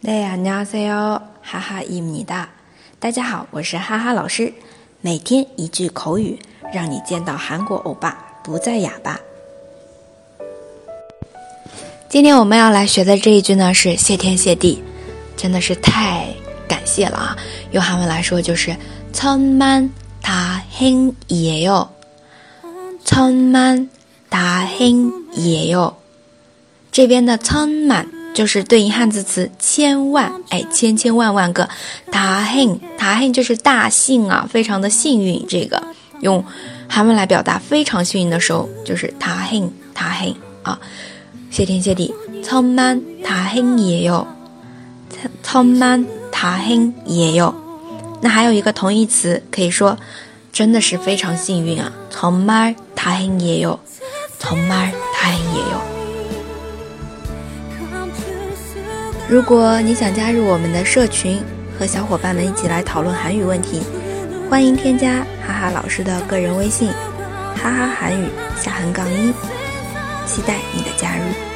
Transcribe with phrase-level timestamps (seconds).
[0.00, 2.48] 네 안녕하세요， 哈哈伊米哒。
[2.98, 4.52] 大家好，我是哈哈老师。
[5.00, 6.38] 每天一句口语，
[6.72, 9.20] 让你见到韩国欧巴不再哑巴。
[12.08, 14.82] 今天我们要来学的这一句呢，是谢天谢地，
[15.36, 16.26] 真的是太
[16.68, 17.36] 感谢了啊！
[17.72, 18.76] 用韩文来说就是
[19.12, 21.88] 천만다행이에 요，
[23.04, 25.94] 천만다행이에 요。
[26.92, 31.67] 这边的천만 就是对应汉字词千万，哎，千千万万个，
[32.11, 35.45] 大幸大幸就是大幸啊，非常的幸运。
[35.47, 35.81] 这个
[36.21, 36.43] 用
[36.87, 40.79] 韩文来表达非常幸运的时候，就是大幸大幸啊，
[41.49, 44.25] 谢天谢地，超满大幸也有，
[45.43, 47.53] 超满大幸也有。
[48.21, 49.97] 那还有一个同义词可以说，
[50.53, 53.79] 真的是非常幸运啊，超满大幸也有，
[54.39, 56.00] 超满大幸也有。
[59.31, 61.41] 如果你想加入我们的社群，
[61.79, 63.81] 和小伙伴们一起来讨论韩语问题，
[64.49, 66.89] 欢迎添加哈哈老师的个人微信
[67.55, 68.25] “哈哈韩语
[68.57, 69.33] 下横杠一”，
[70.27, 71.50] 期待你的加入。